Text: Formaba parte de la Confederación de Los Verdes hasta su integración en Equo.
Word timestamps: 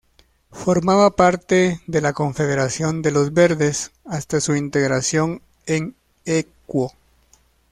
Formaba 0.51 1.15
parte 1.15 1.79
de 1.85 2.01
la 2.01 2.11
Confederación 2.13 3.03
de 3.03 3.11
Los 3.11 3.35
Verdes 3.35 3.91
hasta 4.03 4.41
su 4.41 4.55
integración 4.55 5.43
en 5.67 5.95
Equo. 6.25 6.91